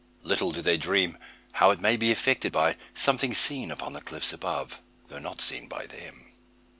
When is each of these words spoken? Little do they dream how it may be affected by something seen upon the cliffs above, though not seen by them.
Little 0.23 0.51
do 0.51 0.63
they 0.63 0.77
dream 0.77 1.19
how 1.51 1.69
it 1.69 1.79
may 1.79 1.95
be 1.95 2.11
affected 2.11 2.51
by 2.51 2.75
something 2.95 3.35
seen 3.35 3.69
upon 3.69 3.93
the 3.93 4.01
cliffs 4.01 4.33
above, 4.33 4.81
though 5.09 5.19
not 5.19 5.41
seen 5.41 5.67
by 5.67 5.85
them. 5.85 6.31